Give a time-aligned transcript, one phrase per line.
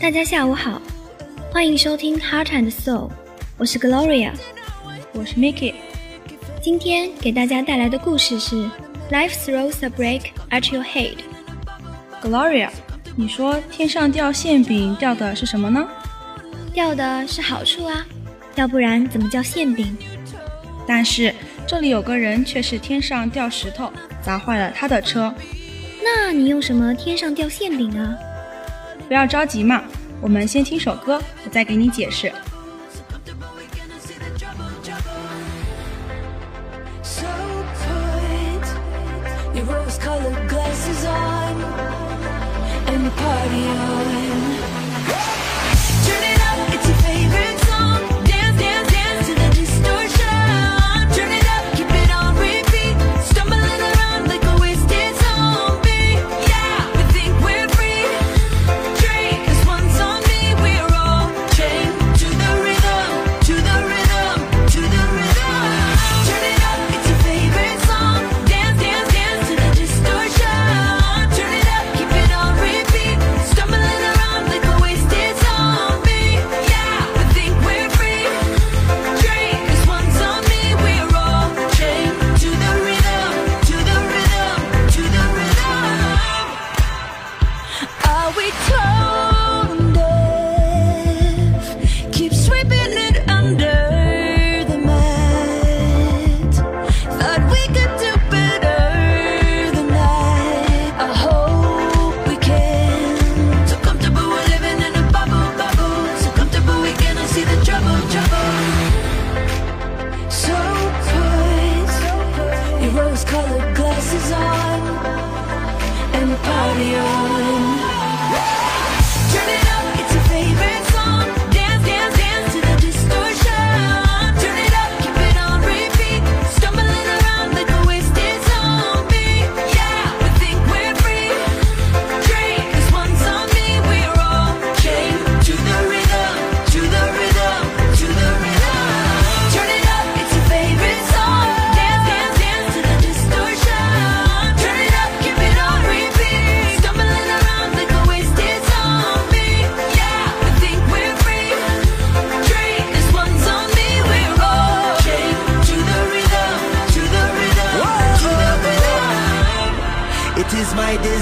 [0.00, 0.80] 大家下午好，
[1.52, 3.10] 欢迎收听 Heart and Soul，
[3.58, 4.32] 我是 Gloria，
[5.12, 5.74] 我是 Mickey。
[6.62, 8.56] 今天给大家带来的故事是
[9.10, 11.16] Life throws a brick at your head。
[12.22, 12.70] Gloria，
[13.14, 15.86] 你说天上掉馅饼掉的是什么呢？
[16.72, 18.06] 掉的是好处啊，
[18.54, 19.96] 要不然怎么叫馅饼？
[20.86, 21.34] 但是
[21.70, 25.32] 这里有个人却是天上掉石头砸坏了他的车。
[26.02, 28.12] 那你用什么天上掉馅饼啊？
[29.06, 29.84] 不要着急嘛，
[30.20, 32.32] 我们先听首歌，我再给你解释。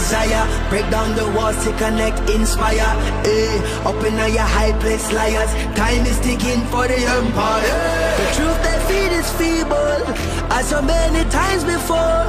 [0.09, 2.81] Break down the walls to connect, inspire.
[3.29, 5.53] Eh, up in your high place, liars.
[5.77, 7.77] Time is ticking for the empire.
[8.17, 10.01] The truth they feed is feeble,
[10.49, 12.25] as so many times before.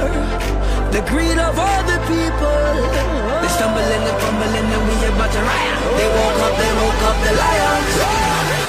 [0.92, 2.64] The greed of all the people.
[3.40, 5.80] They stumble and fumble and we about to riot.
[5.96, 8.59] They woke up, they woke up the lions.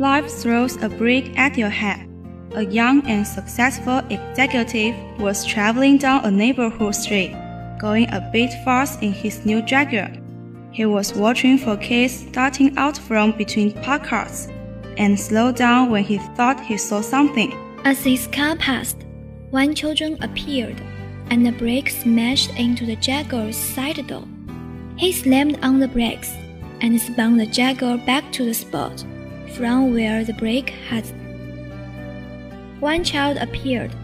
[0.00, 2.08] Life throws a brick at your head.
[2.56, 7.36] A young and successful executive was traveling down a neighborhood street,
[7.78, 10.10] going a bit fast in his new Jaguar.
[10.72, 14.48] He was watching for kids darting out from between parked cars,
[14.96, 17.52] and slowed down when he thought he saw something.
[17.84, 19.06] As his car passed,
[19.50, 20.82] one children appeared,
[21.30, 24.26] and the brake smashed into the Jaguar's side door.
[25.04, 26.32] He slammed on the brakes
[26.80, 29.04] and spun the Jaguar back to the spot
[29.54, 31.04] from where the brake had.
[32.80, 33.94] One child appeared,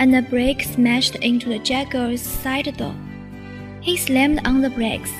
[0.00, 2.96] and the brake smashed into the Jaguar's side door.
[3.80, 5.12] He slammed on the brakes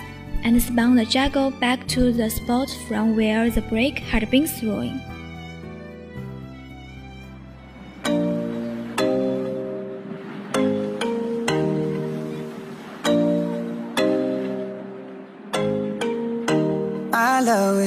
[0.43, 5.01] and spun the Jaguar back to the spot from where the brake had been thrown.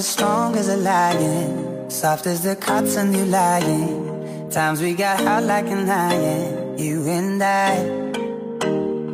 [0.04, 4.50] Strong as a lion, soft as the cotton you lying.
[4.52, 7.78] Times we got hot like an iron, you and I.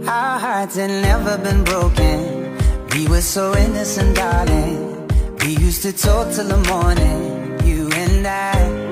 [0.10, 2.58] Our hearts had never been broken.
[2.96, 5.08] We were so innocent, darling.
[5.42, 8.89] We used to talk till the morning, you and I.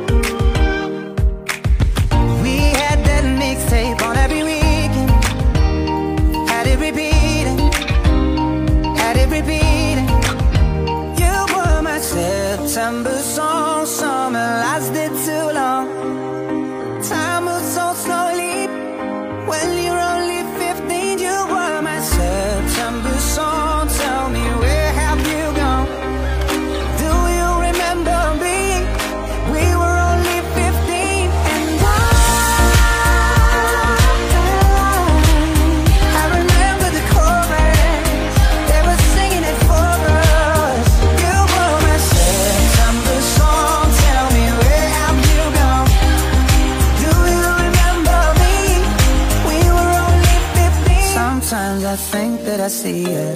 [52.88, 53.28] see you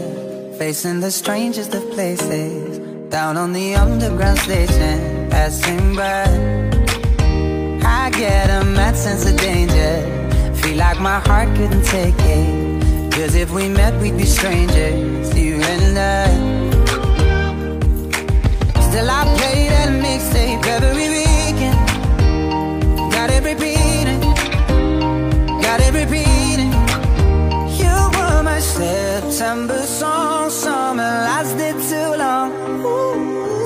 [0.57, 2.79] Facing the strangest of places.
[3.09, 4.95] Down on the underground station.
[5.29, 6.23] Passing by.
[7.99, 9.93] I get a mad sense of danger.
[10.59, 13.13] Feel like my heart couldn't take it.
[13.13, 15.27] Cause if we met we'd be strangers.
[15.35, 16.27] You and I.
[18.87, 21.79] Still I play that mixtape every weekend.
[23.15, 24.21] Got it repeating
[25.65, 26.30] Got it repeating
[29.41, 32.51] September song Summer lasted too long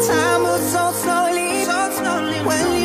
[0.07, 2.39] Time moves so slowly, so slowly.
[2.47, 2.84] When you're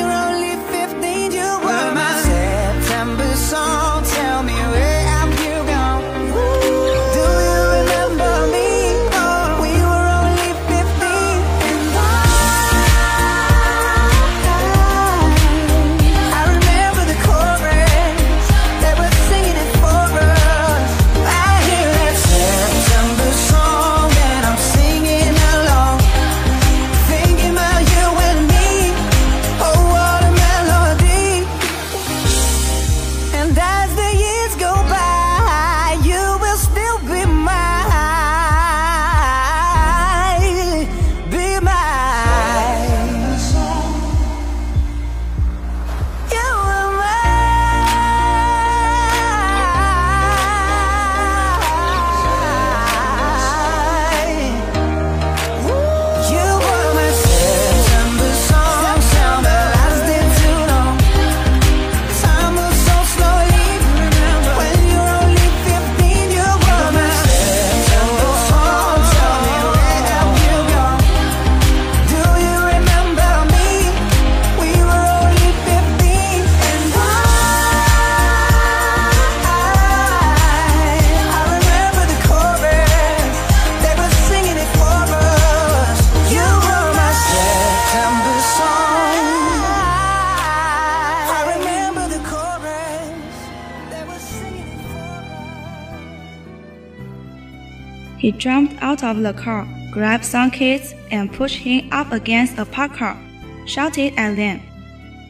[98.31, 102.65] He jumped out of the car, grabbed some kids, and pushed him up against a
[102.65, 103.19] parked car,
[103.67, 104.61] shouted at them.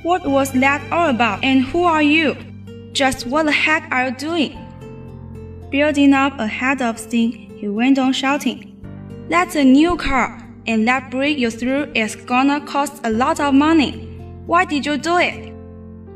[0.03, 2.37] What was that all about, and who are you?
[2.93, 4.53] Just what the heck are you doing?
[5.71, 8.77] Building up a head of steam, he went on shouting,
[9.31, 13.55] That's a new car, and that break you threw is gonna cost a lot of
[13.55, 13.93] money.
[14.45, 15.55] Why did you do it?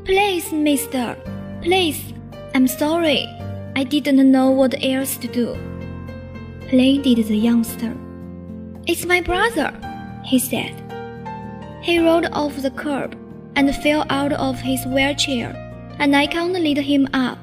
[0.05, 1.17] Please, mister.
[1.63, 2.13] Please.
[2.53, 3.25] I'm sorry.
[3.75, 5.57] I didn't know what else to do.
[6.75, 7.95] Pleaded the youngster.
[8.85, 9.71] It's my brother,
[10.25, 10.75] he said.
[11.81, 13.17] He rolled off the curb
[13.55, 15.55] and fell out of his wheelchair,
[15.99, 17.37] and I can't lead him up.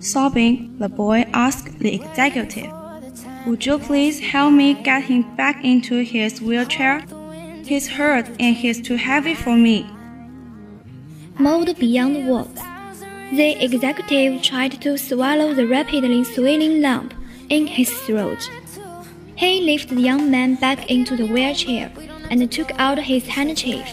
[0.00, 2.72] Sobbing, the boy asked the executive,
[3.46, 7.04] Would you please help me get him back into his wheelchair?
[7.62, 9.86] He's hurt and he's too heavy for me.
[11.38, 12.60] Moved beyond words,
[13.32, 17.12] the executive tried to swallow the rapidly swelling lump
[17.48, 18.48] in his throat.
[19.34, 21.90] He lifted the young man back into the wheelchair
[22.30, 23.84] and took out his handkerchief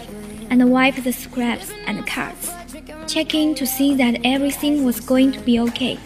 [0.51, 2.51] and wiped the scraps and cuts,
[3.07, 5.98] checking to see that everything was going to be okay.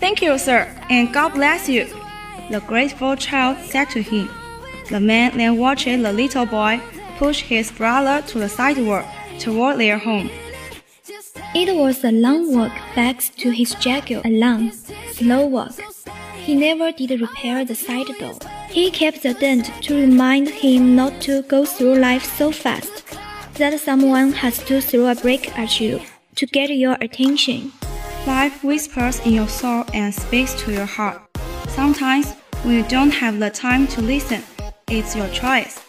[0.00, 1.86] Thank you, sir, and God bless you,
[2.50, 4.28] the grateful child said to him.
[4.90, 6.80] The man then watched the little boy
[7.16, 9.06] push his brother to the sidewalk
[9.38, 10.28] toward their home.
[11.56, 14.72] It was a long walk back to his Jaguar, a long,
[15.12, 15.74] slow walk.
[16.34, 18.36] He never did repair the side door,
[18.70, 23.04] He kept the dent to remind him not to go through life so fast,
[23.54, 26.00] that someone has to throw a brick at you
[26.34, 27.70] to get your attention.
[28.26, 31.22] Life whispers in your soul and speaks to your heart.
[31.68, 32.32] Sometimes,
[32.64, 34.42] when you don't have the time to listen,
[34.88, 35.80] it's your choice.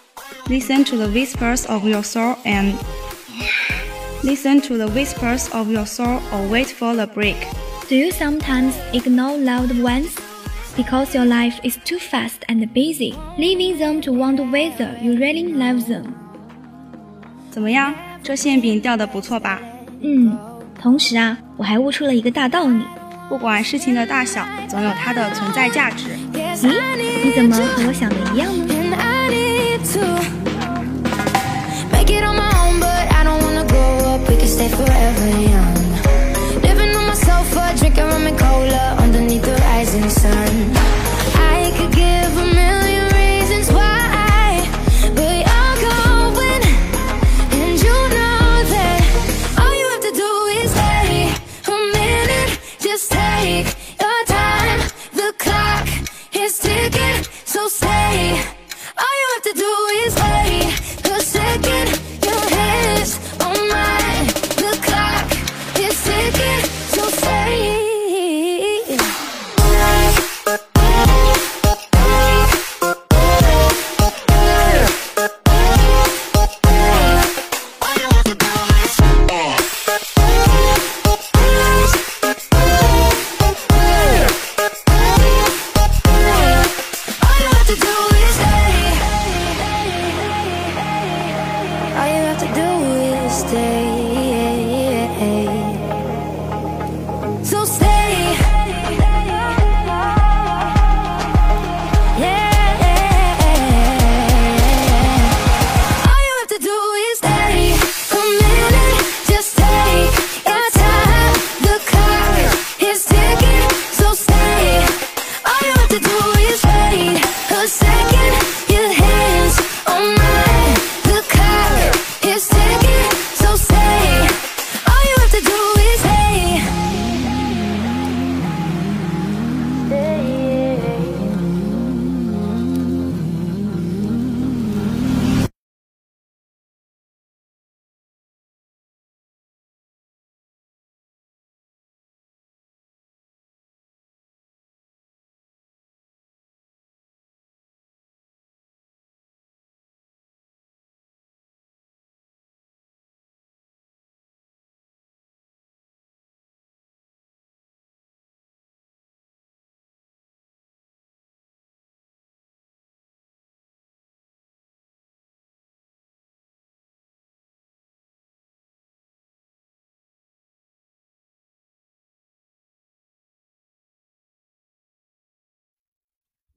[0.48, 2.78] Listen to the whispers of your soul and
[4.23, 7.37] listen to the whispers of your soul or wait for the break.
[7.89, 10.11] Do you sometimes ignore loved ones?
[10.77, 15.53] Because your life is too fast and busy, leaving them to wonder whether you really
[15.53, 16.05] love them.
[17.51, 17.95] 怎么样？
[18.23, 19.61] 这馅饼掉的不错吧？
[20.01, 20.39] 嗯，
[20.81, 22.85] 同时啊，我还悟出了一个大道理。
[23.29, 26.07] 不管事情的大小，总有它的存在价值。
[26.33, 26.69] 咦，
[27.25, 28.67] 你怎么和我想的一样呢？
[34.56, 35.65] Stay forever young.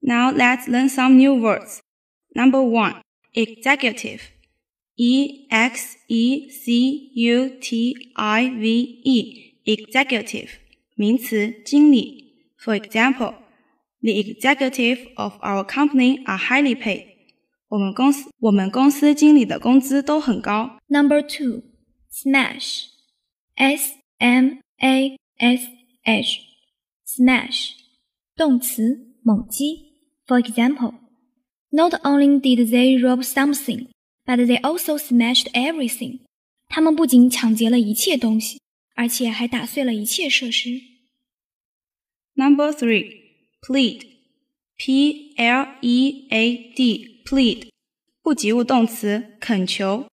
[0.08, 1.80] Now let's learn some new words.
[2.34, 3.02] Number one,
[3.32, 4.20] executive.
[4.96, 10.50] E X E C U T I V E, executive,
[10.94, 12.52] 名词，经理。
[12.56, 13.34] For example,
[14.00, 17.06] the executive of our company are highly paid.
[17.66, 20.78] 我们公司我们公司经理的工资都很高。
[20.86, 21.62] Number two,
[22.12, 22.84] smash.
[23.56, 25.66] S M A S
[26.04, 26.38] H.
[27.04, 27.72] Smash.
[28.36, 29.87] 动词，猛击。
[30.28, 30.94] For example,
[31.70, 33.88] not only did they rob something,
[34.24, 36.20] but they also smashed everything.
[36.68, 38.60] 他们不仅抢劫了一切东西，
[38.94, 40.80] 而且还打碎了一切设施。
[42.34, 43.22] Number three,
[43.60, 44.06] plead.
[44.76, 47.68] P L E A D, plead.
[48.22, 50.08] 不及物动词，恳求。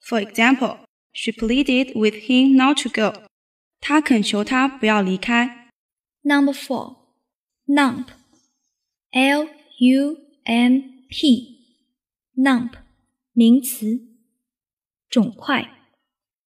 [0.00, 0.78] For example,
[1.12, 3.22] she pleaded with him not to go.
[3.80, 5.70] 她恳求他不要离开。
[6.22, 6.96] Number four,
[7.66, 8.06] nump.
[9.10, 11.58] L U M P.
[12.36, 12.72] Nump.
[13.32, 14.00] 名词，
[15.08, 15.70] 肿块。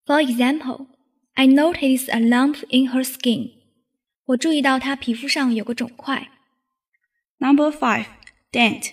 [0.04, 0.88] For example,
[1.34, 3.52] I noticed a lump in her skin.
[4.24, 6.30] 我注意到她皮肤上有个肿块。
[7.38, 8.06] Number five,
[8.50, 8.90] dent.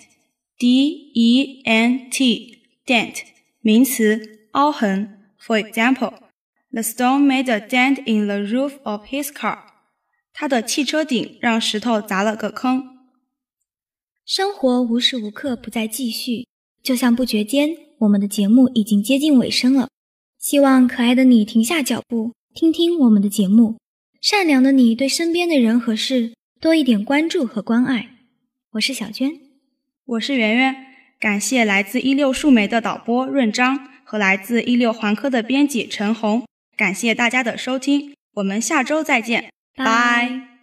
[0.58, 3.24] D E N T, dent.
[3.62, 5.32] 名词，凹痕。
[5.40, 6.20] For example,
[6.72, 9.60] the stone made a dent in the roof of his car.
[10.34, 12.93] 他的汽车顶让石头砸了个坑。
[14.27, 16.47] 生活无时无刻不在继续，
[16.83, 19.89] 就像不觉间，我们的节目已经接近尾声了。
[20.39, 23.77] 希望可爱的你停下脚步，听听我们的节目。
[24.23, 28.17] 善良的你对身边的人和事多一点关注和关爱。
[28.73, 29.31] 我是小娟。
[30.07, 30.75] 我是圆圆，
[31.21, 40.54] 感谢来自一六树莓的导播润章和来自一六环科的编辑陈红，感谢大家的收听，我们下周再见，拜。